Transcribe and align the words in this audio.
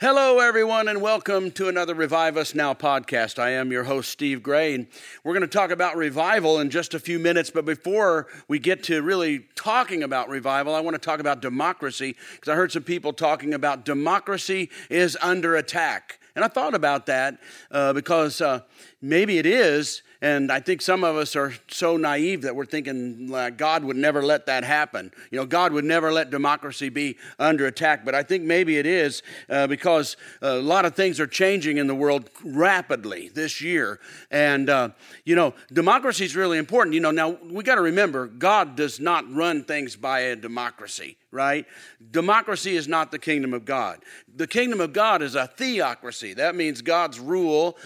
Hello, 0.00 0.38
everyone, 0.38 0.86
and 0.86 1.02
welcome 1.02 1.50
to 1.50 1.66
another 1.66 1.92
Revive 1.92 2.36
Us 2.36 2.54
Now 2.54 2.72
podcast. 2.72 3.36
I 3.40 3.50
am 3.50 3.72
your 3.72 3.82
host, 3.82 4.12
Steve 4.12 4.44
Gray, 4.44 4.76
and 4.76 4.86
we're 5.24 5.32
going 5.32 5.40
to 5.40 5.48
talk 5.48 5.72
about 5.72 5.96
revival 5.96 6.60
in 6.60 6.70
just 6.70 6.94
a 6.94 7.00
few 7.00 7.18
minutes. 7.18 7.50
But 7.50 7.64
before 7.64 8.28
we 8.46 8.60
get 8.60 8.84
to 8.84 9.02
really 9.02 9.46
talking 9.56 10.04
about 10.04 10.28
revival, 10.28 10.76
I 10.76 10.80
want 10.82 10.94
to 10.94 11.00
talk 11.00 11.18
about 11.18 11.42
democracy 11.42 12.14
because 12.36 12.48
I 12.48 12.54
heard 12.54 12.70
some 12.70 12.84
people 12.84 13.12
talking 13.12 13.52
about 13.52 13.84
democracy 13.84 14.70
is 14.88 15.18
under 15.20 15.56
attack. 15.56 16.20
And 16.36 16.44
I 16.44 16.48
thought 16.48 16.74
about 16.74 17.06
that 17.06 17.40
uh, 17.72 17.92
because 17.92 18.40
uh, 18.40 18.60
maybe 19.02 19.38
it 19.38 19.46
is, 19.46 20.02
and 20.20 20.50
I 20.50 20.58
think 20.58 20.82
some 20.82 21.04
of 21.04 21.16
us 21.16 21.36
are 21.36 21.52
so 21.68 21.96
naive 21.96 22.42
that 22.42 22.56
we're 22.56 22.66
thinking 22.66 23.28
like 23.28 23.56
God 23.56 23.84
would 23.84 23.96
never 23.96 24.22
let 24.22 24.46
that 24.46 24.64
happen. 24.64 25.12
You 25.30 25.38
know, 25.38 25.46
God 25.46 25.72
would 25.72 25.84
never 25.84 26.12
let 26.12 26.30
democracy 26.30 26.88
be 26.88 27.16
under 27.38 27.66
attack. 27.66 28.04
But 28.04 28.16
I 28.16 28.24
think 28.24 28.42
maybe 28.42 28.78
it 28.78 28.86
is 28.86 29.22
uh, 29.48 29.68
because 29.68 30.16
a 30.42 30.56
lot 30.56 30.84
of 30.84 30.96
things 30.96 31.20
are 31.20 31.26
changing 31.26 31.76
in 31.76 31.86
the 31.86 31.94
world 31.94 32.30
rapidly 32.44 33.28
this 33.28 33.60
year. 33.60 34.00
And, 34.30 34.68
uh, 34.68 34.90
you 35.24 35.36
know, 35.36 35.54
democracy 35.72 36.24
is 36.24 36.34
really 36.34 36.58
important. 36.58 36.94
You 36.94 37.00
know, 37.00 37.12
now 37.12 37.38
we 37.48 37.62
got 37.62 37.76
to 37.76 37.82
remember 37.82 38.26
God 38.26 38.74
does 38.74 38.98
not 38.98 39.30
run 39.32 39.62
things 39.62 39.94
by 39.94 40.20
a 40.20 40.36
democracy 40.36 41.16
right? 41.30 41.66
Democracy 42.10 42.76
is 42.76 42.88
not 42.88 43.10
the 43.10 43.18
kingdom 43.18 43.52
of 43.52 43.64
God. 43.64 44.02
The 44.34 44.46
kingdom 44.46 44.80
of 44.80 44.92
God 44.92 45.22
is 45.22 45.34
a 45.34 45.46
theocracy. 45.46 46.34
That 46.34 46.54
means 46.54 46.82
God's 46.82 47.20
rule 47.20 47.76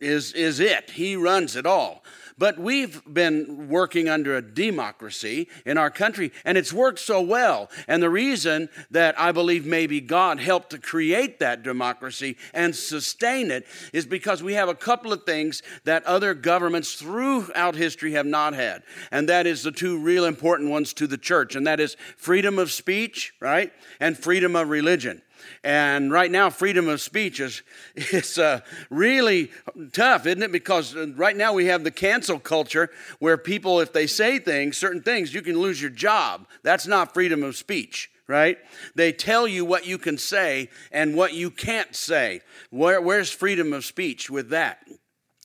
is, 0.00 0.32
is 0.32 0.60
it, 0.60 0.90
He 0.90 1.16
runs 1.16 1.56
it 1.56 1.66
all. 1.66 2.04
But 2.38 2.58
we've 2.58 3.02
been 3.12 3.68
working 3.68 4.08
under 4.08 4.36
a 4.36 4.42
democracy 4.42 5.48
in 5.66 5.76
our 5.76 5.90
country, 5.90 6.32
and 6.44 6.56
it's 6.56 6.72
worked 6.72 7.00
so 7.00 7.20
well. 7.20 7.68
And 7.88 8.02
the 8.02 8.10
reason 8.10 8.68
that 8.90 9.18
I 9.18 9.32
believe 9.32 9.66
maybe 9.66 10.00
God 10.00 10.38
helped 10.38 10.70
to 10.70 10.78
create 10.78 11.40
that 11.40 11.62
democracy 11.62 12.36
and 12.54 12.74
sustain 12.74 13.50
it 13.50 13.66
is 13.92 14.06
because 14.06 14.42
we 14.42 14.54
have 14.54 14.68
a 14.68 14.74
couple 14.74 15.12
of 15.12 15.24
things 15.24 15.62
that 15.84 16.04
other 16.04 16.32
governments 16.34 16.94
throughout 16.94 17.74
history 17.74 18.12
have 18.12 18.26
not 18.26 18.54
had. 18.54 18.82
And 19.10 19.28
that 19.28 19.46
is 19.46 19.62
the 19.62 19.72
two 19.72 19.98
real 19.98 20.24
important 20.24 20.70
ones 20.70 20.92
to 20.94 21.06
the 21.06 21.18
church, 21.18 21.56
and 21.56 21.66
that 21.66 21.80
is 21.80 21.96
freedom 22.16 22.58
of 22.58 22.70
speech, 22.70 23.32
right? 23.40 23.72
And 23.98 24.16
freedom 24.16 24.54
of 24.54 24.68
religion. 24.68 25.22
And 25.64 26.12
right 26.12 26.30
now, 26.30 26.50
freedom 26.50 26.88
of 26.88 27.00
speech 27.00 27.40
is, 27.40 27.62
is 27.96 28.38
uh, 28.38 28.60
really 28.90 29.50
tough, 29.92 30.26
isn't 30.26 30.42
it? 30.42 30.52
Because 30.52 30.96
uh, 30.96 31.08
right 31.16 31.36
now 31.36 31.52
we 31.52 31.66
have 31.66 31.84
the 31.84 31.90
cancel 31.90 32.38
culture 32.38 32.90
where 33.18 33.36
people, 33.36 33.80
if 33.80 33.92
they 33.92 34.06
say 34.06 34.38
things, 34.38 34.76
certain 34.76 35.02
things, 35.02 35.34
you 35.34 35.42
can 35.42 35.58
lose 35.58 35.80
your 35.80 35.90
job. 35.90 36.46
That's 36.62 36.86
not 36.86 37.14
freedom 37.14 37.42
of 37.42 37.56
speech 37.56 38.10
right? 38.30 38.58
They 38.94 39.10
tell 39.12 39.48
you 39.48 39.64
what 39.64 39.86
you 39.86 39.96
can 39.96 40.18
say 40.18 40.68
and 40.92 41.16
what 41.16 41.32
you 41.32 41.50
can't 41.50 41.96
say. 41.96 42.42
Where, 42.68 43.00
where's 43.00 43.30
freedom 43.30 43.72
of 43.72 43.86
speech 43.86 44.28
with 44.28 44.50
that? 44.50 44.86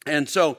And 0.06 0.28
so 0.28 0.58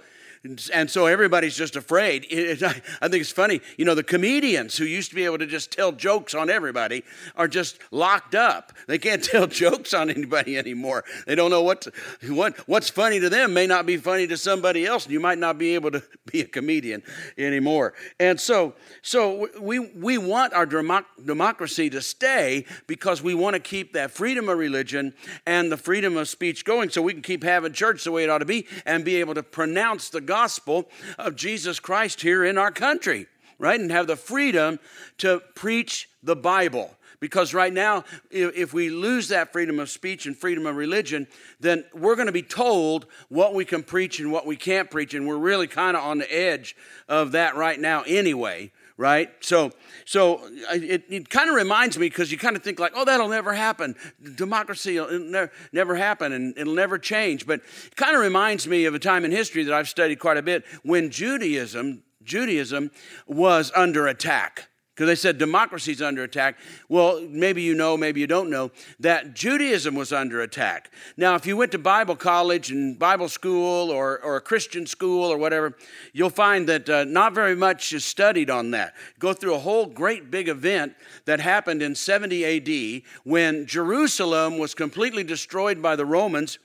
and 0.74 0.90
so 0.90 1.06
everybody's 1.06 1.56
just 1.56 1.76
afraid. 1.76 2.26
It, 2.34 2.62
it, 2.62 2.82
I 3.00 3.08
think 3.08 3.20
it's 3.20 3.30
funny. 3.30 3.60
You 3.78 3.84
know, 3.84 3.94
the 3.94 4.02
comedians 4.02 4.76
who 4.76 4.84
used 4.84 5.10
to 5.10 5.14
be 5.14 5.24
able 5.24 5.38
to 5.38 5.46
just 5.46 5.70
tell 5.70 5.92
jokes 5.92 6.34
on 6.34 6.50
everybody 6.50 7.04
are 7.36 7.46
just 7.46 7.78
locked 7.92 8.34
up. 8.34 8.72
They 8.88 8.98
can't 8.98 9.22
tell 9.32 9.46
jokes 9.46 9.94
on 9.94 10.10
anybody 10.10 10.58
anymore. 10.58 11.04
They 11.26 11.36
don't 11.36 11.50
know 11.50 11.62
what, 11.62 11.82
to, 11.82 11.92
what 12.34 12.56
what's 12.66 12.90
funny 12.90 13.20
to 13.20 13.28
them 13.28 13.54
may 13.54 13.68
not 13.68 13.86
be 13.86 13.96
funny 13.96 14.26
to 14.26 14.36
somebody 14.36 14.84
else, 14.84 15.04
and 15.04 15.12
you 15.12 15.20
might 15.20 15.38
not 15.38 15.58
be 15.58 15.74
able 15.74 15.92
to 15.92 16.02
be 16.32 16.40
a 16.40 16.46
comedian 16.46 17.02
anymore. 17.38 17.94
And 18.18 18.40
so, 18.40 18.74
so 19.02 19.48
we 19.60 19.78
we 19.78 20.18
want 20.18 20.54
our 20.54 20.66
democ- 20.66 21.04
democracy 21.24 21.88
to 21.90 22.02
stay 22.02 22.66
because 22.88 23.22
we 23.22 23.34
want 23.34 23.54
to 23.54 23.60
keep 23.60 23.92
that 23.92 24.10
freedom 24.10 24.48
of 24.48 24.58
religion 24.58 25.14
and 25.46 25.70
the 25.70 25.76
freedom 25.76 26.16
of 26.16 26.28
speech 26.28 26.64
going, 26.64 26.90
so 26.90 27.00
we 27.00 27.12
can 27.12 27.22
keep 27.22 27.44
having 27.44 27.72
church 27.72 28.02
the 28.04 28.10
way 28.10 28.24
it 28.24 28.30
ought 28.30 28.38
to 28.38 28.44
be 28.44 28.66
and 28.84 29.04
be 29.04 29.16
able 29.16 29.34
to 29.34 29.42
pronounce 29.42 30.08
the 30.08 30.20
gospel 30.34 30.88
of 31.16 31.36
Jesus 31.36 31.78
Christ 31.78 32.20
here 32.20 32.44
in 32.44 32.58
our 32.58 32.72
country, 32.72 33.28
right? 33.60 33.78
And 33.78 33.88
have 33.92 34.08
the 34.08 34.16
freedom 34.16 34.80
to 35.18 35.40
preach 35.54 36.08
the 36.24 36.34
Bible. 36.34 36.96
Because 37.20 37.54
right 37.54 37.72
now, 37.72 38.02
if 38.32 38.74
we 38.74 38.90
lose 38.90 39.28
that 39.28 39.52
freedom 39.52 39.78
of 39.78 39.88
speech 39.88 40.26
and 40.26 40.36
freedom 40.36 40.66
of 40.66 40.74
religion, 40.74 41.28
then 41.60 41.84
we're 41.94 42.16
going 42.16 42.26
to 42.26 42.32
be 42.32 42.42
told 42.42 43.06
what 43.28 43.54
we 43.54 43.64
can 43.64 43.84
preach 43.84 44.18
and 44.18 44.32
what 44.32 44.44
we 44.44 44.56
can't 44.56 44.90
preach. 44.90 45.14
And 45.14 45.24
we're 45.24 45.36
really 45.36 45.68
kind 45.68 45.96
of 45.96 46.02
on 46.02 46.18
the 46.18 46.34
edge 46.36 46.74
of 47.08 47.30
that 47.32 47.54
right 47.54 47.78
now, 47.78 48.02
anyway 48.02 48.72
right? 48.96 49.30
So, 49.40 49.72
so 50.04 50.40
it, 50.72 51.04
it 51.08 51.30
kind 51.30 51.48
of 51.48 51.56
reminds 51.56 51.98
me 51.98 52.08
because 52.08 52.30
you 52.30 52.38
kind 52.38 52.56
of 52.56 52.62
think 52.62 52.78
like, 52.78 52.92
oh, 52.94 53.04
that'll 53.04 53.28
never 53.28 53.52
happen. 53.52 53.96
Democracy 54.36 55.00
will 55.00 55.18
never, 55.18 55.52
never 55.72 55.96
happen 55.96 56.32
and 56.32 56.56
it'll 56.56 56.74
never 56.74 56.98
change. 56.98 57.46
But 57.46 57.60
it 57.86 57.96
kind 57.96 58.14
of 58.14 58.22
reminds 58.22 58.68
me 58.68 58.84
of 58.84 58.94
a 58.94 58.98
time 58.98 59.24
in 59.24 59.32
history 59.32 59.64
that 59.64 59.74
I've 59.74 59.88
studied 59.88 60.20
quite 60.20 60.36
a 60.36 60.42
bit 60.42 60.64
when 60.82 61.10
Judaism, 61.10 62.02
Judaism 62.22 62.90
was 63.26 63.72
under 63.74 64.06
attack 64.06 64.68
because 64.94 65.08
they 65.08 65.16
said 65.16 65.38
democracy's 65.38 66.00
under 66.00 66.22
attack. 66.22 66.56
Well, 66.88 67.20
maybe 67.28 67.62
you 67.62 67.74
know, 67.74 67.96
maybe 67.96 68.20
you 68.20 68.28
don't 68.28 68.48
know, 68.48 68.70
that 69.00 69.34
Judaism 69.34 69.96
was 69.96 70.12
under 70.12 70.40
attack. 70.40 70.92
Now, 71.16 71.34
if 71.34 71.46
you 71.46 71.56
went 71.56 71.72
to 71.72 71.78
Bible 71.78 72.14
college 72.14 72.70
and 72.70 72.96
Bible 72.96 73.28
school 73.28 73.90
or, 73.90 74.20
or 74.20 74.36
a 74.36 74.40
Christian 74.40 74.86
school 74.86 75.32
or 75.32 75.36
whatever, 75.36 75.76
you'll 76.12 76.30
find 76.30 76.68
that 76.68 76.88
uh, 76.88 77.02
not 77.04 77.34
very 77.34 77.56
much 77.56 77.92
is 77.92 78.04
studied 78.04 78.50
on 78.50 78.70
that. 78.70 78.94
Go 79.18 79.32
through 79.32 79.54
a 79.54 79.58
whole 79.58 79.86
great 79.86 80.30
big 80.30 80.48
event 80.48 80.94
that 81.24 81.40
happened 81.40 81.82
in 81.82 81.96
70 81.96 82.44
AD 82.44 83.02
when 83.24 83.66
Jerusalem 83.66 84.58
was 84.58 84.74
completely 84.74 85.24
destroyed 85.24 85.82
by 85.82 85.96
the 85.96 86.06
Romans 86.06 86.60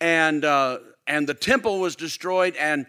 and, 0.00 0.44
uh, 0.44 0.78
and 1.06 1.26
the 1.26 1.34
temple 1.34 1.80
was 1.80 1.96
destroyed 1.96 2.56
and 2.56 2.86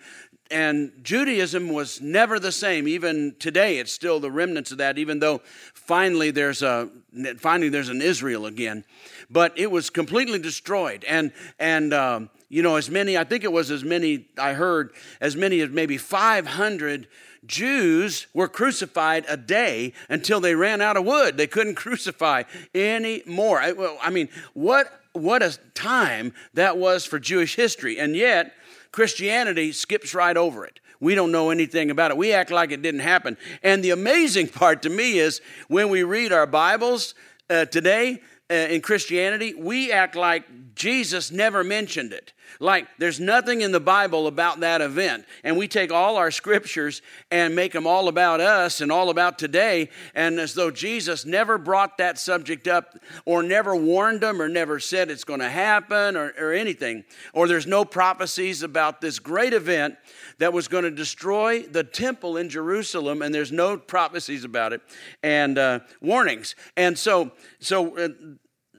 and 0.51 0.91
Judaism 1.01 1.69
was 1.69 2.01
never 2.01 2.39
the 2.39 2.51
same. 2.51 2.87
Even 2.87 3.35
today, 3.39 3.79
it's 3.79 3.91
still 3.91 4.19
the 4.19 4.31
remnants 4.31 4.71
of 4.71 4.77
that, 4.77 4.97
even 4.97 5.19
though 5.19 5.41
finally 5.73 6.31
there's, 6.31 6.61
a, 6.61 6.89
finally 7.37 7.69
there's 7.69 7.89
an 7.89 8.01
Israel 8.01 8.45
again. 8.45 8.83
But 9.29 9.57
it 9.57 9.71
was 9.71 9.89
completely 9.89 10.39
destroyed. 10.39 11.03
And, 11.05 11.31
and 11.59 11.93
um, 11.93 12.29
you 12.49 12.61
know, 12.61 12.75
as 12.75 12.89
many, 12.89 13.17
I 13.17 13.23
think 13.23 13.43
it 13.43 13.51
was 13.51 13.71
as 13.71 13.83
many, 13.83 14.27
I 14.37 14.53
heard, 14.53 14.91
as 15.19 15.35
many 15.35 15.61
as 15.61 15.69
maybe 15.69 15.97
500 15.97 17.07
Jews 17.45 18.27
were 18.33 18.47
crucified 18.47 19.25
a 19.27 19.37
day 19.37 19.93
until 20.09 20.39
they 20.39 20.55
ran 20.55 20.81
out 20.81 20.97
of 20.97 21.05
wood. 21.05 21.37
They 21.37 21.47
couldn't 21.47 21.75
crucify 21.75 22.43
any 22.73 23.23
more. 23.25 23.59
I, 23.59 23.71
well, 23.71 23.97
I 24.01 24.09
mean, 24.09 24.29
what, 24.53 25.01
what 25.13 25.41
a 25.41 25.57
time 25.73 26.33
that 26.53 26.77
was 26.77 27.05
for 27.05 27.19
Jewish 27.19 27.55
history. 27.55 27.99
And 27.99 28.15
yet, 28.15 28.53
Christianity 28.95 29.73
skips 29.73 30.15
right 30.15 30.37
over 30.37 30.65
it. 30.65 30.79
We 31.01 31.15
don't 31.15 31.33
know 31.33 31.49
anything 31.49 31.91
about 31.91 32.11
it. 32.11 32.17
We 32.17 32.31
act 32.31 32.49
like 32.49 32.71
it 32.71 32.81
didn't 32.81 33.01
happen. 33.01 33.35
And 33.61 33.83
the 33.83 33.89
amazing 33.89 34.47
part 34.61 34.83
to 34.83 34.89
me 34.89 35.19
is 35.19 35.41
when 35.67 35.89
we 35.89 36.03
read 36.03 36.31
our 36.31 36.47
Bibles 36.47 37.13
uh, 37.49 37.65
today 37.65 38.21
uh, 38.49 38.53
in 38.53 38.79
Christianity, 38.79 39.53
we 39.53 39.91
act 39.91 40.15
like 40.15 40.45
Jesus 40.75 41.29
never 41.29 41.61
mentioned 41.61 42.13
it. 42.13 42.31
Like 42.59 42.87
there's 42.97 43.19
nothing 43.19 43.61
in 43.61 43.71
the 43.71 43.79
Bible 43.79 44.27
about 44.27 44.59
that 44.61 44.81
event. 44.81 45.25
And 45.43 45.57
we 45.57 45.67
take 45.67 45.91
all 45.91 46.17
our 46.17 46.31
scriptures 46.31 47.01
and 47.31 47.55
make 47.55 47.73
them 47.73 47.87
all 47.87 48.07
about 48.07 48.41
us 48.41 48.81
and 48.81 48.91
all 48.91 49.09
about 49.09 49.37
today, 49.37 49.89
and 50.13 50.39
as 50.39 50.53
though 50.53 50.71
Jesus 50.71 51.25
never 51.25 51.57
brought 51.57 51.97
that 51.97 52.17
subject 52.17 52.67
up 52.67 52.97
or 53.25 53.43
never 53.43 53.75
warned 53.75 54.21
them 54.21 54.41
or 54.41 54.47
never 54.47 54.79
said 54.79 55.09
it's 55.09 55.23
going 55.23 55.39
to 55.39 55.49
happen 55.49 56.15
or, 56.15 56.33
or 56.39 56.53
anything. 56.53 57.03
Or 57.33 57.47
there's 57.47 57.67
no 57.67 57.85
prophecies 57.85 58.63
about 58.63 59.01
this 59.01 59.19
great 59.19 59.53
event 59.53 59.95
that 60.37 60.53
was 60.53 60.67
going 60.67 60.83
to 60.83 60.91
destroy 60.91 61.63
the 61.63 61.83
temple 61.83 62.37
in 62.37 62.49
Jerusalem, 62.49 63.21
and 63.21 63.33
there's 63.33 63.51
no 63.51 63.77
prophecies 63.77 64.43
about 64.43 64.73
it 64.73 64.81
and 65.23 65.57
uh, 65.57 65.79
warnings. 66.01 66.55
And 66.77 66.97
so, 66.97 67.31
so 67.59 67.97
uh, 67.97 68.09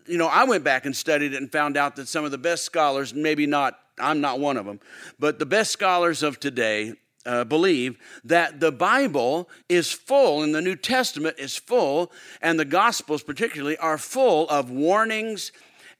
you 0.06 0.18
know, 0.18 0.26
I 0.28 0.44
went 0.44 0.64
back 0.64 0.86
and 0.86 0.96
studied 0.96 1.34
it 1.34 1.36
and 1.36 1.50
found 1.50 1.76
out 1.76 1.96
that 1.96 2.08
some 2.08 2.24
of 2.24 2.30
the 2.30 2.38
best 2.38 2.64
scholars, 2.64 3.14
maybe 3.14 3.46
not, 3.46 3.78
I'm 3.98 4.20
not 4.20 4.40
one 4.40 4.56
of 4.56 4.66
them, 4.66 4.80
but 5.18 5.38
the 5.38 5.46
best 5.46 5.70
scholars 5.70 6.22
of 6.22 6.40
today 6.40 6.94
uh, 7.24 7.44
believe 7.44 7.98
that 8.24 8.60
the 8.60 8.72
Bible 8.72 9.48
is 9.68 9.90
full, 9.90 10.42
and 10.42 10.54
the 10.54 10.62
New 10.62 10.76
Testament 10.76 11.36
is 11.38 11.56
full, 11.56 12.12
and 12.40 12.58
the 12.58 12.64
Gospels 12.64 13.22
particularly 13.22 13.76
are 13.78 13.98
full 13.98 14.48
of 14.48 14.70
warnings 14.70 15.52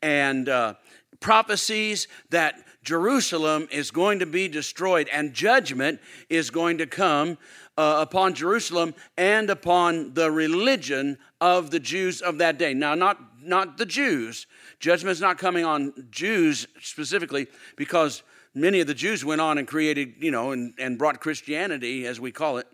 and 0.03 0.49
uh, 0.49 0.75
prophecies 1.21 2.09
that 2.31 2.65
Jerusalem 2.83 3.69
is 3.71 3.91
going 3.91 4.21
to 4.21 4.27
be 4.27 4.49
destroyed 4.49 5.09
and 5.13 5.35
judgment 5.35 6.01
is 6.29 6.51
going 6.51 6.79
to 6.79 6.87
come 6.87 7.37
uh, 7.77 7.99
upon 8.01 8.35
Jerusalem 8.35 8.95
and 9.17 9.51
upon 9.51 10.15
the 10.15 10.31
religion 10.31 11.19
of 11.41 11.71
the 11.71 11.81
Jews 11.81 12.21
of 12.21 12.39
that 12.39 12.59
day. 12.59 12.75
Now, 12.75 12.95
not, 12.95 13.19
not 13.43 13.77
the 13.77 13.87
Jews. 13.87 14.47
Judgment 14.79 15.13
is 15.13 15.21
not 15.21 15.37
coming 15.37 15.65
on 15.65 15.93
Jews 16.11 16.67
specifically 16.81 17.49
because 17.77 18.23
many 18.55 18.81
of 18.81 18.87
the 18.87 18.95
Jews 18.95 19.25
went 19.25 19.41
on 19.41 19.59
and 19.59 19.67
created, 19.67 20.15
you 20.19 20.31
know, 20.31 20.53
and, 20.53 20.73
and 20.79 20.97
brought 20.97 21.21
Christianity, 21.21 22.07
as 22.07 22.21
we 22.21 22.33
call 22.33 22.59
it, 22.59 22.67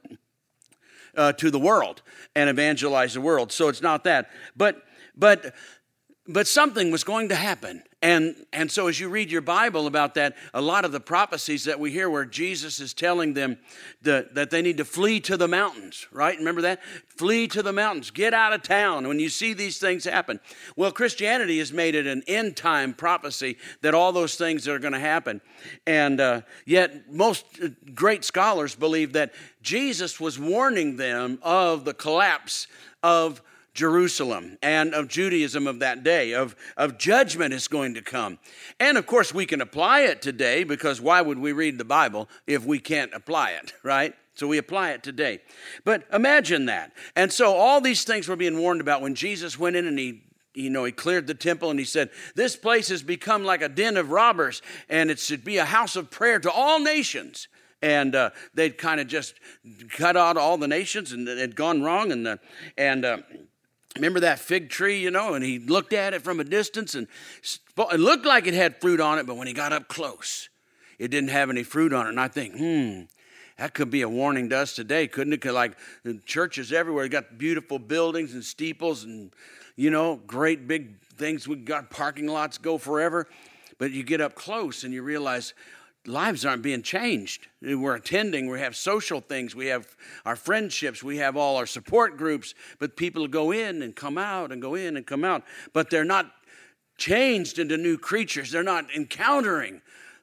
uh, 1.17 1.33
to 1.33 1.51
the 1.51 1.59
world 1.59 2.03
and 2.37 2.49
evangelized 2.49 3.17
the 3.17 3.21
world. 3.21 3.51
So 3.51 3.69
it's 3.69 3.83
not 3.83 4.05
that. 4.05 4.31
But, 4.57 4.83
but, 5.17 5.55
but 6.29 6.47
something 6.47 6.91
was 6.91 7.03
going 7.03 7.29
to 7.31 7.35
happen. 7.35 7.83
And, 8.01 8.35
and 8.53 8.71
so, 8.71 8.89
as 8.89 8.99
you 8.99 9.09
read 9.09 9.31
your 9.31 9.41
Bible 9.41 9.87
about 9.87 10.15
that, 10.15 10.37
a 10.55 10.61
lot 10.61 10.85
of 10.85 10.91
the 10.91 11.01
prophecies 11.01 11.65
that 11.65 11.79
we 11.79 11.93
hear 11.93 12.11
where 12.11 12.25
Jesus 12.25 12.81
is 12.81 12.95
telling 12.95 13.35
them 13.35 13.59
that, 14.03 14.35
that 14.35 14.51
they 14.51 14.61
need 14.61 14.77
to 14.79 14.85
flee 14.85 15.21
to 15.21 15.37
the 15.37 15.47
mountains, 15.47 16.07
right? 16.11 16.37
Remember 16.37 16.63
that? 16.63 16.81
Flee 17.07 17.47
to 17.49 17.63
the 17.63 17.73
mountains, 17.73 18.11
get 18.11 18.35
out 18.35 18.53
of 18.53 18.63
town 18.63 19.07
when 19.07 19.21
you 19.21 19.29
see 19.29 19.53
these 19.53 19.79
things 19.79 20.05
happen. 20.05 20.41
Well, 20.75 20.91
Christianity 20.91 21.59
has 21.59 21.73
made 21.73 21.95
it 21.95 22.09
an 22.09 22.25
end 22.27 22.57
time 22.57 22.93
prophecy 22.93 23.57
that 23.83 23.95
all 23.95 24.13
those 24.13 24.35
things 24.35 24.67
are 24.67 24.81
going 24.81 24.95
to 24.95 25.01
happen. 25.01 25.41
And 25.87 26.21
uh, 26.21 26.41
yet, 26.67 27.13
most 27.13 27.45
uh, 27.63 27.69
great 27.95 28.25
scholars 28.25 28.75
believe 28.75 29.13
that 29.13 29.33
Jesus 29.63 30.19
was 30.19 30.41
warning 30.41 30.97
them 30.97 31.39
of 31.43 31.85
the 31.85 31.95
collapse 31.95 32.67
of 33.03 33.43
Jerusalem 33.75 34.59
and 34.63 34.95
of 34.95 35.09
Judaism 35.09 35.67
of 35.67 35.79
that 35.79 36.05
day, 36.05 36.33
of, 36.33 36.55
of 36.77 36.99
judgment 36.99 37.55
is 37.55 37.69
going 37.69 37.95
to 37.95 38.03
come. 38.03 38.39
And 38.79 38.99
of 38.99 39.07
course, 39.07 39.33
we 39.33 39.47
can 39.47 39.61
apply 39.61 40.01
it 40.01 40.21
today 40.21 40.65
because 40.65 41.01
why 41.01 41.23
would 41.23 41.39
we 41.39 41.53
read 41.53 41.79
the 41.79 41.85
Bible 41.85 42.29
if 42.47 42.65
we 42.65 42.79
can't 42.79 43.13
apply 43.15 43.53
it, 43.53 43.73
right? 43.83 44.15
So 44.35 44.47
we 44.47 44.59
apply 44.59 44.91
it 44.93 45.03
today. 45.03 45.41
But 45.85 46.05
imagine 46.13 46.67
that. 46.67 46.93
And 47.17 47.33
so 47.33 47.55
all 47.55 47.81
these 47.81 48.05
things 48.05 48.29
were 48.29 48.37
being 48.37 48.59
warned 48.59 48.81
about 48.81 49.03
when 49.03 49.15
Jesus 49.15 49.59
went 49.59 49.77
in 49.77 49.87
and 49.87 49.99
he 49.99 50.23
you 50.55 50.69
know, 50.69 50.85
he 50.85 50.93
cleared 50.93 51.27
the 51.27 51.35
temple 51.35 51.71
and 51.71 51.79
he 51.79 51.85
said, 51.87 52.11
This 52.35 52.57
place 52.57 52.89
has 52.89 53.03
become 53.03 53.43
like 53.43 53.63
a 53.63 53.71
den 53.71 53.97
of 53.97 54.11
robbers, 54.11 54.61
and 54.89 55.11
it 55.11 55.19
should 55.19 55.45
be 55.45 55.57
a 55.57 55.65
house 55.65 55.97
of 55.97 56.11
prayer 56.11 56.39
to 56.41 56.51
all 56.51 56.79
nations. 56.79 57.49
And 57.81 58.15
uh, 58.15 58.31
they'd 58.55 58.79
kind 58.79 59.01
of 59.01 59.09
just 59.09 59.35
cut 59.91 60.17
out 60.17 60.37
all 60.37 60.57
the 60.57 60.69
nations 60.69 61.11
and 61.11 61.27
it 61.27 61.39
had 61.39 61.57
gone 61.57 61.83
wrong. 61.83 62.13
And, 62.13 62.29
uh, 62.29 62.37
and 62.79 63.05
uh, 63.05 63.19
Remember 63.97 64.21
that 64.21 64.39
fig 64.39 64.71
tree, 64.71 65.01
you 65.01 65.11
know, 65.11 65.35
and 65.35 65.45
he 65.45 65.59
looked 65.59 65.93
at 65.93 66.15
it 66.15 66.23
from 66.23 66.41
a 66.41 66.45
distance 66.45 66.95
and 66.95 67.07
it 67.77 68.01
looked 68.01 68.25
like 68.25 68.47
it 68.47 68.55
had 68.55 68.81
fruit 68.81 69.01
on 69.01 69.19
it, 69.19 69.27
but 69.27 69.37
when 69.37 69.47
he 69.47 69.53
got 69.53 69.73
up 69.73 69.89
close, 69.89 70.49
it 70.99 71.09
didn't 71.09 71.31
have 71.31 71.51
any 71.51 71.63
fruit 71.63 71.93
on 71.93 72.07
it. 72.07 72.11
And 72.11 72.21
I 72.21 72.29
think, 72.29 72.57
hmm, 72.57 73.03
that 73.59 73.75
could 73.75 73.91
be 73.91 74.01
a 74.01 74.09
warning 74.09 74.49
to 74.49 74.59
us 74.59 74.75
today, 74.75 75.07
couldn't 75.07 75.35
it? 75.35 75.45
Like 75.45 75.77
churches 76.25 76.73
everywhere, 76.73 77.07
got 77.09 77.37
beautiful 77.37 77.79
buildings 77.79 78.33
and 78.33 78.43
steeples 78.43 79.05
and, 79.05 79.31
you 79.77 79.91
know, 79.91 80.17
great 80.27 80.67
big 80.67 80.99
things. 81.17 81.47
We 81.47 81.57
got 81.57 81.91
parking 81.91 82.29
lots 82.29 82.57
go 82.57 82.79
forever. 82.79 83.29
But 83.79 83.91
you 83.91 84.05
get 84.05 84.21
up 84.21 84.35
close 84.35 84.85
and 84.85 84.95
you 84.95 85.03
realize, 85.03 85.55
lives 86.07 86.45
aren't 86.45 86.63
being 86.63 86.83
changed. 86.83 87.47
We're 87.61 87.95
attending, 87.95 88.49
we 88.49 88.61
have 88.61 88.75
social 88.77 89.21
things, 89.21 89.55
we 89.55 89.67
have 89.67 89.87
our 90.25 90.37
friendships, 90.37 91.03
we 91.03 91.19
have 91.19 91.37
all 91.37 91.57
our 91.57 91.67
support 91.67 92.17
groups, 92.17 92.55
but 92.79 92.97
people 92.97 93.29
go 93.29 93.53
in 93.53 93.83
and 93.83 93.95
come 93.95 94.19
out 94.19 94.51
and 94.51 94.61
go 94.61 94.75
in 94.75 94.97
and 94.97 95.07
come 95.07 95.25
out, 95.25 95.45
but 95.73 95.91
they're 95.91 96.05
not 96.05 96.33
changed 96.97 97.59
into 97.59 97.77
new 97.77 97.99
creatures. 97.99 98.51
They're 98.51 98.63
not 98.63 98.87
encountering 98.95 99.81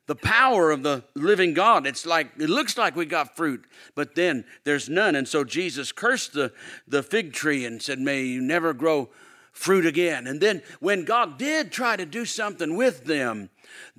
the 0.07 0.15
power 0.15 0.71
of 0.71 0.81
the 0.81 1.03
living 1.13 1.53
God. 1.53 1.85
It's 1.85 2.05
like 2.05 2.31
it 2.39 2.49
looks 2.49 2.77
like 2.77 2.95
we 2.95 3.05
got 3.05 3.35
fruit, 3.35 3.65
but 3.95 4.15
then 4.15 4.43
there's 4.63 4.89
none. 4.89 5.15
And 5.15 5.27
so 5.27 5.43
Jesus 5.43 5.91
cursed 5.91 6.33
the, 6.33 6.51
the 6.87 7.03
fig 7.03 7.33
tree 7.33 7.65
and 7.65 7.81
said, 7.81 7.99
May 7.99 8.23
you 8.23 8.41
never 8.41 8.73
grow 8.73 9.09
fruit 9.59 9.85
again. 9.85 10.25
And 10.25 10.39
then 10.39 10.61
when 10.79 11.03
God 11.03 11.37
did 11.37 11.69
try 11.69 11.97
to 11.97 12.05
do 12.05 12.23
something 12.23 12.77
with 12.77 13.03
them, 13.03 13.49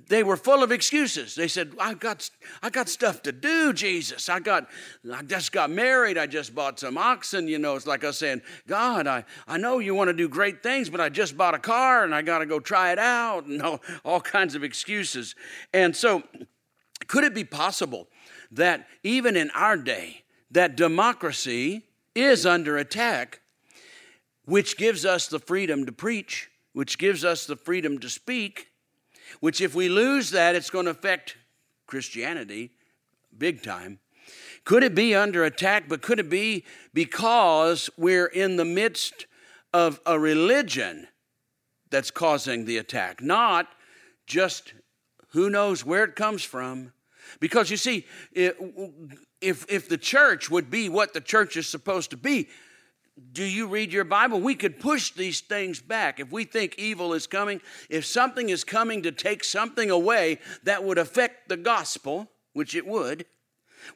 they 0.07 0.23
were 0.23 0.35
full 0.35 0.63
of 0.63 0.71
excuses. 0.71 1.35
They 1.35 1.47
said, 1.47 1.73
I've 1.79 1.99
got, 1.99 2.27
I 2.63 2.71
got 2.71 2.89
stuff 2.89 3.21
to 3.23 3.31
do, 3.31 3.71
Jesus. 3.71 4.27
I 4.27 4.39
got, 4.39 4.67
I 5.13 5.21
just 5.21 5.51
got 5.51 5.69
married. 5.69 6.17
I 6.17 6.25
just 6.25 6.55
bought 6.55 6.79
some 6.79 6.97
oxen. 6.97 7.47
You 7.47 7.59
know, 7.59 7.75
it's 7.75 7.85
like 7.85 8.03
us 8.03 8.17
saying, 8.17 8.41
God, 8.67 9.05
I, 9.05 9.23
I 9.47 9.57
know 9.57 9.77
you 9.77 9.93
want 9.93 10.07
to 10.07 10.15
do 10.15 10.27
great 10.27 10.63
things, 10.63 10.89
but 10.89 10.99
I 10.99 11.09
just 11.09 11.37
bought 11.37 11.53
a 11.53 11.59
car 11.59 12.03
and 12.03 12.15
I 12.15 12.23
got 12.23 12.39
to 12.39 12.47
go 12.47 12.59
try 12.59 12.91
it 12.91 12.99
out 12.99 13.45
and 13.45 13.61
all, 13.61 13.81
all 14.03 14.19
kinds 14.19 14.55
of 14.55 14.63
excuses. 14.63 15.35
And 15.75 15.95
so, 15.95 16.23
could 17.05 17.23
it 17.23 17.35
be 17.35 17.43
possible 17.43 18.07
that 18.51 18.87
even 19.03 19.37
in 19.37 19.51
our 19.51 19.77
day, 19.77 20.23
that 20.49 20.75
democracy 20.75 21.83
is 22.15 22.47
under 22.47 22.77
attack 22.77 23.41
which 24.51 24.75
gives 24.75 25.05
us 25.05 25.27
the 25.27 25.39
freedom 25.39 25.85
to 25.85 25.93
preach, 25.93 26.51
which 26.73 26.97
gives 26.97 27.23
us 27.23 27.45
the 27.45 27.55
freedom 27.55 27.97
to 27.97 28.09
speak, 28.09 28.67
which, 29.39 29.61
if 29.61 29.73
we 29.73 29.87
lose 29.87 30.31
that, 30.31 30.55
it's 30.55 30.69
going 30.69 30.83
to 30.83 30.91
affect 30.91 31.37
Christianity 31.87 32.71
big 33.37 33.63
time. 33.63 33.99
Could 34.65 34.83
it 34.83 34.93
be 34.93 35.15
under 35.15 35.45
attack, 35.45 35.87
but 35.87 36.01
could 36.01 36.19
it 36.19 36.29
be 36.29 36.65
because 36.93 37.89
we're 37.95 38.25
in 38.25 38.57
the 38.57 38.65
midst 38.65 39.25
of 39.73 40.01
a 40.05 40.19
religion 40.19 41.07
that's 41.89 42.11
causing 42.11 42.65
the 42.65 42.77
attack, 42.77 43.21
not 43.21 43.69
just 44.27 44.73
who 45.29 45.49
knows 45.49 45.85
where 45.85 46.03
it 46.03 46.17
comes 46.17 46.43
from? 46.43 46.91
Because 47.39 47.71
you 47.71 47.77
see, 47.77 48.05
if, 48.33 49.65
if 49.69 49.87
the 49.87 49.97
church 49.97 50.51
would 50.51 50.69
be 50.69 50.89
what 50.89 51.13
the 51.13 51.21
church 51.21 51.55
is 51.55 51.69
supposed 51.69 52.09
to 52.09 52.17
be, 52.17 52.49
do 53.33 53.43
you 53.43 53.67
read 53.67 53.91
your 53.91 54.03
Bible? 54.03 54.39
We 54.39 54.55
could 54.55 54.79
push 54.79 55.11
these 55.11 55.41
things 55.41 55.81
back. 55.81 56.19
If 56.19 56.31
we 56.31 56.43
think 56.43 56.75
evil 56.77 57.13
is 57.13 57.27
coming, 57.27 57.61
if 57.89 58.05
something 58.05 58.49
is 58.49 58.63
coming 58.63 59.03
to 59.03 59.11
take 59.11 59.43
something 59.43 59.89
away 59.89 60.39
that 60.63 60.83
would 60.83 60.97
affect 60.97 61.49
the 61.49 61.57
gospel, 61.57 62.29
which 62.53 62.75
it 62.75 62.85
would, 62.85 63.25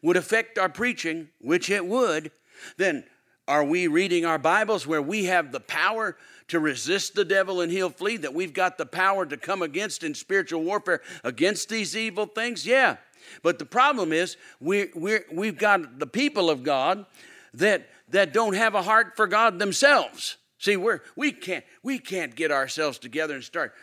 would 0.01 0.17
affect 0.17 0.57
our 0.57 0.69
preaching, 0.69 1.29
which 1.39 1.69
it 1.69 1.85
would, 1.85 2.31
then 2.77 3.05
are 3.47 3.63
we 3.63 3.87
reading 3.87 4.25
our 4.25 4.39
Bibles 4.39 4.87
where 4.87 5.01
we 5.01 5.25
have 5.25 5.51
the 5.51 5.59
power 5.59 6.17
to 6.47 6.59
resist 6.59 7.15
the 7.15 7.25
devil 7.25 7.61
and 7.61 7.71
he'll 7.71 7.89
flee? 7.89 8.17
That 8.17 8.33
we've 8.33 8.53
got 8.53 8.77
the 8.77 8.85
power 8.85 9.25
to 9.25 9.37
come 9.37 9.61
against 9.61 10.03
in 10.03 10.15
spiritual 10.15 10.63
warfare 10.63 11.01
against 11.23 11.69
these 11.69 11.95
evil 11.95 12.25
things? 12.25 12.65
Yeah. 12.65 12.97
But 13.43 13.59
the 13.59 13.65
problem 13.65 14.11
is 14.11 14.37
we, 14.59 14.89
we 14.95 15.19
we've 15.31 15.57
got 15.57 15.99
the 15.99 16.07
people 16.07 16.49
of 16.49 16.63
God 16.63 17.05
that 17.53 17.87
that 18.09 18.33
don't 18.33 18.53
have 18.53 18.75
a 18.75 18.81
heart 18.81 19.15
for 19.15 19.27
God 19.27 19.59
themselves. 19.59 20.37
See, 20.57 20.77
we're, 20.77 21.01
we, 21.15 21.31
can't, 21.31 21.65
we 21.83 21.99
can't 21.99 22.35
get 22.35 22.51
ourselves 22.51 22.97
together 22.97 23.35
and 23.35 23.43
start 23.43 23.73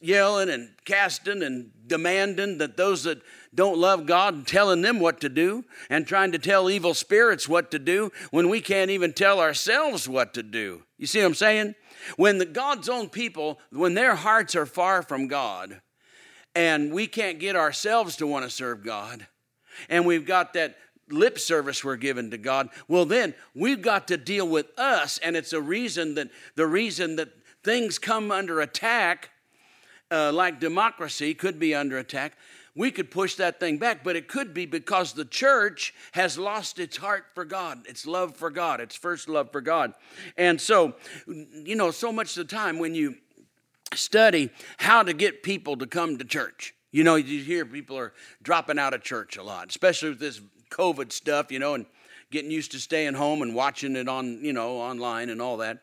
yelling 0.00 0.48
and 0.48 0.70
casting 0.84 1.42
and 1.42 1.70
demanding 1.86 2.58
that 2.58 2.76
those 2.76 3.04
that 3.04 3.20
don't 3.54 3.78
love 3.78 4.06
God 4.06 4.34
and 4.34 4.46
telling 4.46 4.82
them 4.82 4.98
what 5.00 5.20
to 5.20 5.28
do 5.28 5.64
and 5.88 6.06
trying 6.06 6.32
to 6.32 6.38
tell 6.38 6.70
evil 6.70 6.94
spirits 6.94 7.48
what 7.48 7.70
to 7.70 7.78
do 7.78 8.10
when 8.30 8.48
we 8.48 8.60
can't 8.60 8.90
even 8.90 9.12
tell 9.12 9.40
ourselves 9.40 10.08
what 10.08 10.34
to 10.34 10.42
do. 10.42 10.82
You 10.98 11.06
see 11.06 11.20
what 11.20 11.26
I'm 11.26 11.34
saying? 11.34 11.74
When 12.16 12.38
the 12.38 12.46
God's 12.46 12.88
own 12.88 13.08
people, 13.08 13.58
when 13.70 13.94
their 13.94 14.14
hearts 14.14 14.54
are 14.54 14.66
far 14.66 15.02
from 15.02 15.28
God 15.28 15.80
and 16.54 16.92
we 16.92 17.06
can't 17.06 17.38
get 17.38 17.56
ourselves 17.56 18.16
to 18.16 18.26
want 18.26 18.44
to 18.44 18.50
serve 18.50 18.84
God, 18.84 19.26
and 19.88 20.06
we've 20.06 20.26
got 20.26 20.54
that 20.54 20.76
lip 21.08 21.38
service 21.38 21.84
we're 21.84 21.96
given 21.96 22.30
to 22.30 22.38
God, 22.38 22.68
well, 22.88 23.04
then 23.04 23.34
we've 23.54 23.82
got 23.82 24.08
to 24.08 24.16
deal 24.16 24.48
with 24.48 24.66
us. 24.78 25.18
And 25.18 25.36
it's 25.36 25.52
a 25.52 25.60
reason 25.60 26.14
that 26.14 26.28
the 26.54 26.66
reason 26.66 27.16
that 27.16 27.28
things 27.62 27.98
come 27.98 28.30
under 28.30 28.60
attack, 28.60 29.30
uh, 30.10 30.32
like 30.32 30.60
democracy 30.60 31.34
could 31.34 31.58
be 31.58 31.74
under 31.74 31.98
attack, 31.98 32.36
we 32.76 32.90
could 32.90 33.10
push 33.10 33.36
that 33.36 33.58
thing 33.58 33.78
back, 33.78 34.04
but 34.04 34.16
it 34.16 34.28
could 34.28 34.52
be 34.52 34.66
because 34.66 35.14
the 35.14 35.24
church 35.24 35.94
has 36.12 36.38
lost 36.38 36.78
its 36.78 36.98
heart 36.98 37.24
for 37.34 37.44
God, 37.44 37.86
its 37.88 38.06
love 38.06 38.36
for 38.36 38.50
God, 38.50 38.80
its 38.80 38.94
first 38.94 39.30
love 39.30 39.50
for 39.50 39.62
God. 39.62 39.94
And 40.36 40.60
so, 40.60 40.94
you 41.26 41.74
know, 41.74 41.90
so 41.90 42.12
much 42.12 42.36
of 42.36 42.46
the 42.46 42.54
time 42.54 42.78
when 42.78 42.94
you 42.94 43.16
study 43.94 44.50
how 44.76 45.02
to 45.02 45.14
get 45.14 45.42
people 45.42 45.76
to 45.78 45.86
come 45.86 46.18
to 46.18 46.24
church, 46.24 46.74
you 46.92 47.02
know, 47.02 47.16
you 47.16 47.42
hear 47.42 47.64
people 47.64 47.96
are 47.98 48.12
dropping 48.42 48.78
out 48.78 48.92
of 48.92 49.02
church 49.02 49.38
a 49.38 49.42
lot, 49.42 49.70
especially 49.70 50.10
with 50.10 50.20
this 50.20 50.40
COVID 50.76 51.12
stuff, 51.12 51.50
you 51.50 51.58
know, 51.58 51.74
and 51.74 51.86
getting 52.30 52.50
used 52.50 52.72
to 52.72 52.78
staying 52.78 53.14
home 53.14 53.42
and 53.42 53.54
watching 53.54 53.94
it 53.94 54.08
on, 54.08 54.44
you 54.44 54.52
know, 54.52 54.78
online 54.78 55.30
and 55.30 55.40
all 55.40 55.58
that. 55.58 55.78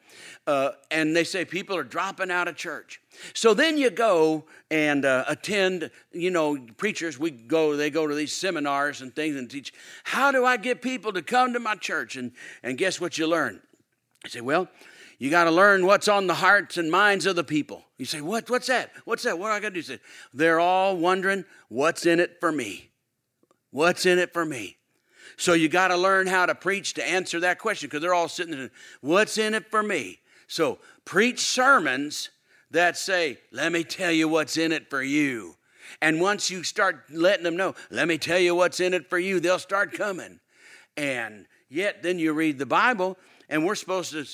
Uh, 0.45 0.71
and 0.91 1.15
they 1.15 1.23
say 1.23 1.45
people 1.45 1.75
are 1.75 1.83
dropping 1.83 2.29
out 2.29 2.47
of 2.47 2.55
church. 2.55 2.99
So 3.33 3.53
then 3.53 3.77
you 3.77 3.89
go 3.89 4.45
and 4.69 5.05
uh, 5.05 5.23
attend, 5.27 5.89
you 6.11 6.31
know, 6.31 6.57
preachers, 6.77 7.17
we 7.17 7.31
go, 7.31 7.77
they 7.77 7.89
go 7.89 8.07
to 8.07 8.15
these 8.15 8.35
seminars 8.35 9.01
and 9.01 9.15
things 9.15 9.35
and 9.37 9.49
teach, 9.49 9.73
how 10.03 10.31
do 10.31 10.45
I 10.45 10.57
get 10.57 10.81
people 10.81 11.13
to 11.13 11.21
come 11.21 11.53
to 11.53 11.59
my 11.59 11.75
church? 11.75 12.17
And, 12.17 12.31
and 12.61 12.77
guess 12.77 12.99
what 12.99 13.17
you 13.17 13.27
learn? 13.27 13.61
You 14.23 14.29
say, 14.29 14.41
well, 14.41 14.67
You 15.19 15.29
got 15.29 15.45
to 15.45 15.51
learn 15.51 15.85
what's 15.85 16.07
on 16.07 16.27
the 16.27 16.33
hearts 16.33 16.77
and 16.77 16.91
minds 16.91 17.25
of 17.25 17.35
the 17.37 17.43
people. 17.43 17.85
You 17.97 18.05
say, 18.05 18.19
what, 18.19 18.49
What's 18.49 18.67
that? 18.67 18.91
What's 19.05 19.23
that? 19.23 19.39
What 19.39 19.47
do 19.47 19.53
I 19.53 19.59
got 19.61 19.69
to 19.69 19.75
do? 19.75 19.81
Say, 19.81 19.99
They're 20.33 20.59
all 20.59 20.97
wondering, 20.97 21.45
What's 21.69 22.05
in 22.05 22.19
it 22.19 22.37
for 22.41 22.51
me? 22.51 22.89
What's 23.71 24.05
in 24.05 24.19
it 24.19 24.33
for 24.33 24.45
me? 24.45 24.77
So 25.37 25.53
you 25.53 25.69
got 25.69 25.89
to 25.89 25.97
learn 25.97 26.27
how 26.27 26.45
to 26.45 26.55
preach 26.55 26.93
to 26.95 27.07
answer 27.07 27.39
that 27.41 27.59
question 27.59 27.87
because 27.87 28.01
they're 28.01 28.13
all 28.13 28.29
sitting 28.29 28.55
there, 28.55 28.71
What's 29.01 29.37
in 29.37 29.53
it 29.53 29.69
for 29.69 29.83
me? 29.83 30.19
So 30.47 30.79
preach 31.05 31.39
sermons 31.39 32.29
that 32.71 32.97
say, 32.97 33.39
Let 33.51 33.71
me 33.71 33.83
tell 33.83 34.11
you 34.11 34.27
what's 34.27 34.57
in 34.57 34.71
it 34.71 34.89
for 34.89 35.01
you. 35.01 35.55
And 36.01 36.21
once 36.21 36.49
you 36.49 36.63
start 36.63 37.03
letting 37.11 37.43
them 37.43 37.57
know, 37.57 37.75
Let 37.89 38.07
me 38.07 38.17
tell 38.17 38.39
you 38.39 38.55
what's 38.55 38.79
in 38.79 38.93
it 38.93 39.09
for 39.09 39.19
you, 39.19 39.39
they'll 39.39 39.59
start 39.59 39.93
coming. 39.93 40.39
And 40.95 41.47
yet, 41.69 42.03
then 42.03 42.19
you 42.19 42.33
read 42.33 42.59
the 42.59 42.65
Bible, 42.65 43.17
and 43.53 43.63
we're 43.63 43.75
supposed 43.75 44.13
to 44.13 44.25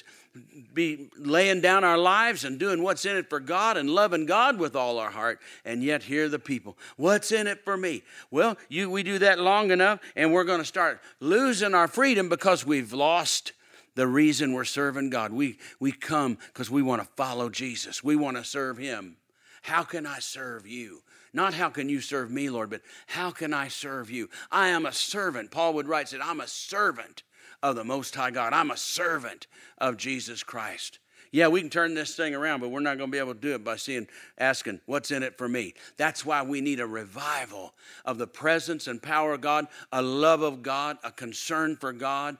be 0.73 1.09
laying 1.17 1.59
down 1.59 1.83
our 1.83 1.97
lives 1.97 2.45
and 2.45 2.57
doing 2.57 2.81
what's 2.81 3.03
in 3.03 3.17
it 3.17 3.29
for 3.29 3.41
God 3.41 3.75
and 3.75 3.89
loving 3.89 4.25
God 4.25 4.57
with 4.57 4.77
all 4.77 4.97
our 4.97 5.09
heart, 5.09 5.41
and 5.65 5.83
yet 5.83 6.03
hear 6.03 6.29
the 6.29 6.39
people. 6.39 6.77
What's 6.95 7.33
in 7.33 7.45
it 7.45 7.65
for 7.65 7.75
me? 7.75 8.03
Well, 8.31 8.57
you, 8.69 8.89
we 8.89 9.03
do 9.03 9.19
that 9.19 9.37
long 9.37 9.71
enough, 9.71 9.99
and 10.15 10.31
we're 10.31 10.45
going 10.45 10.61
to 10.61 10.65
start 10.65 11.01
losing 11.19 11.73
our 11.73 11.89
freedom 11.89 12.29
because 12.29 12.65
we've 12.65 12.93
lost 12.93 13.51
the 13.95 14.07
reason 14.07 14.53
we're 14.53 14.63
serving 14.63 15.09
God. 15.09 15.33
We, 15.33 15.59
we 15.81 15.91
come 15.91 16.37
because 16.53 16.71
we 16.71 16.81
want 16.81 17.01
to 17.01 17.07
follow 17.17 17.49
Jesus, 17.49 18.01
we 18.01 18.15
want 18.15 18.37
to 18.37 18.45
serve 18.45 18.77
Him. 18.77 19.17
How 19.63 19.83
can 19.83 20.05
I 20.05 20.19
serve 20.19 20.65
you? 20.65 21.01
Not 21.33 21.53
how 21.53 21.69
can 21.69 21.89
you 21.89 21.99
serve 21.99 22.31
me, 22.31 22.49
Lord, 22.49 22.69
but 22.69 22.83
how 23.05 23.31
can 23.31 23.53
I 23.53 23.67
serve 23.67 24.09
you? 24.09 24.29
I 24.49 24.69
am 24.69 24.85
a 24.85 24.93
servant. 24.93 25.51
Paul 25.51 25.73
would 25.73 25.89
write, 25.89 26.07
said, 26.07 26.21
I'm 26.21 26.39
a 26.39 26.47
servant 26.47 27.23
of 27.61 27.75
the 27.75 27.83
Most 27.83 28.15
High 28.15 28.31
God. 28.31 28.53
I'm 28.53 28.71
a 28.71 28.77
servant 28.77 29.47
of 29.77 29.97
Jesus 29.97 30.43
Christ. 30.43 30.99
Yeah, 31.31 31.47
we 31.47 31.61
can 31.61 31.69
turn 31.69 31.93
this 31.93 32.15
thing 32.15 32.33
around, 32.33 32.59
but 32.59 32.69
we're 32.69 32.79
not 32.79 32.97
going 32.97 33.09
to 33.09 33.11
be 33.11 33.19
able 33.19 33.35
to 33.35 33.39
do 33.39 33.53
it 33.53 33.63
by 33.63 33.75
seeing, 33.75 34.07
asking, 34.39 34.81
what's 34.87 35.11
in 35.11 35.21
it 35.21 35.37
for 35.37 35.47
me? 35.47 35.75
That's 35.97 36.25
why 36.25 36.41
we 36.41 36.59
need 36.59 36.79
a 36.79 36.87
revival 36.87 37.73
of 38.03 38.17
the 38.17 38.25
presence 38.25 38.87
and 38.87 39.01
power 39.01 39.33
of 39.33 39.41
God, 39.41 39.67
a 39.91 40.01
love 40.01 40.41
of 40.41 40.63
God, 40.63 40.97
a 41.03 41.11
concern 41.11 41.75
for 41.75 41.93
God, 41.93 42.37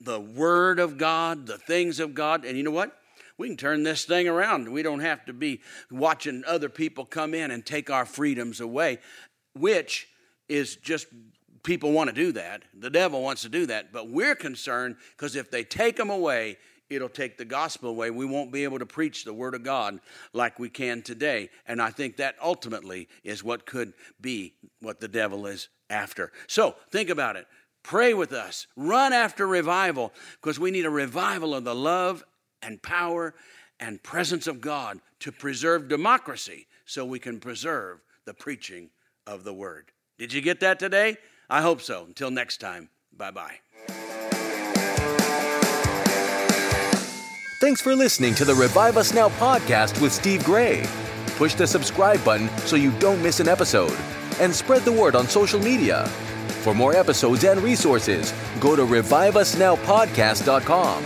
the 0.00 0.20
Word 0.20 0.78
of 0.78 0.96
God, 0.96 1.46
the 1.46 1.58
things 1.58 2.00
of 2.00 2.14
God. 2.14 2.46
And 2.46 2.56
you 2.56 2.62
know 2.62 2.70
what? 2.70 2.96
We 3.36 3.48
can 3.48 3.56
turn 3.58 3.82
this 3.82 4.04
thing 4.04 4.26
around. 4.26 4.70
We 4.70 4.82
don't 4.82 5.00
have 5.00 5.24
to 5.26 5.34
be 5.34 5.60
watching 5.90 6.42
other 6.46 6.70
people 6.70 7.04
come 7.04 7.34
in 7.34 7.50
and 7.50 7.64
take 7.64 7.90
our 7.90 8.06
freedoms 8.06 8.60
away, 8.60 8.98
which 9.54 10.08
is 10.48 10.76
just 10.76 11.06
people 11.62 11.92
want 11.92 12.08
to 12.08 12.14
do 12.14 12.32
that. 12.32 12.62
The 12.78 12.90
devil 12.90 13.22
wants 13.22 13.42
to 13.42 13.48
do 13.48 13.66
that. 13.66 13.92
But 13.92 14.08
we're 14.08 14.34
concerned 14.34 14.96
because 15.16 15.36
if 15.36 15.50
they 15.50 15.64
take 15.64 15.96
them 15.96 16.10
away, 16.10 16.58
it'll 16.88 17.08
take 17.08 17.38
the 17.38 17.44
gospel 17.44 17.90
away. 17.90 18.10
We 18.10 18.26
won't 18.26 18.52
be 18.52 18.64
able 18.64 18.78
to 18.80 18.86
preach 18.86 19.24
the 19.24 19.32
word 19.32 19.54
of 19.54 19.62
God 19.62 20.00
like 20.32 20.58
we 20.58 20.68
can 20.68 21.02
today. 21.02 21.50
And 21.66 21.80
I 21.80 21.90
think 21.90 22.16
that 22.16 22.36
ultimately 22.42 23.08
is 23.24 23.44
what 23.44 23.66
could 23.66 23.92
be 24.20 24.54
what 24.80 25.00
the 25.00 25.08
devil 25.08 25.46
is 25.46 25.68
after. 25.88 26.32
So 26.46 26.74
think 26.90 27.10
about 27.10 27.36
it. 27.36 27.46
Pray 27.82 28.12
with 28.12 28.32
us. 28.32 28.66
Run 28.76 29.12
after 29.12 29.46
revival 29.46 30.12
because 30.40 30.58
we 30.58 30.70
need 30.70 30.84
a 30.84 30.90
revival 30.90 31.54
of 31.54 31.64
the 31.64 31.74
love 31.74 32.24
and 32.62 32.82
power 32.82 33.34
and 33.78 34.02
presence 34.02 34.46
of 34.46 34.60
God 34.60 35.00
to 35.20 35.32
preserve 35.32 35.88
democracy 35.88 36.66
so 36.84 37.04
we 37.04 37.18
can 37.18 37.40
preserve 37.40 38.00
the 38.26 38.34
preaching 38.34 38.90
of 39.26 39.44
the 39.44 39.54
word. 39.54 39.92
Did 40.18 40.32
you 40.32 40.42
get 40.42 40.60
that 40.60 40.78
today? 40.78 41.16
I 41.50 41.62
hope 41.62 41.80
so. 41.80 42.04
Until 42.04 42.30
next 42.30 42.58
time, 42.58 42.90
bye 43.12 43.32
bye. 43.32 43.56
Thanks 47.60 47.82
for 47.82 47.94
listening 47.94 48.34
to 48.36 48.46
the 48.46 48.54
Revive 48.54 48.96
Us 48.96 49.12
Now 49.12 49.28
podcast 49.28 50.00
with 50.00 50.12
Steve 50.12 50.42
Gray. 50.44 50.86
Push 51.36 51.54
the 51.54 51.66
subscribe 51.66 52.24
button 52.24 52.48
so 52.60 52.76
you 52.76 52.92
don't 52.92 53.22
miss 53.22 53.40
an 53.40 53.48
episode, 53.48 53.94
and 54.40 54.54
spread 54.54 54.80
the 54.82 54.92
word 54.92 55.14
on 55.14 55.28
social 55.28 55.60
media. 55.60 56.06
For 56.62 56.74
more 56.74 56.96
episodes 56.96 57.44
and 57.44 57.60
resources, 57.60 58.32
go 58.60 58.74
to 58.76 58.82
reviveusnowpodcast.com. 58.82 61.04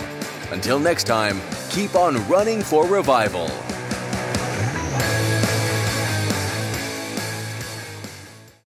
Until 0.52 0.78
next 0.78 1.04
time, 1.04 1.40
keep 1.70 1.96
on 1.96 2.24
running 2.28 2.62
for 2.62 2.86
revival. 2.86 3.50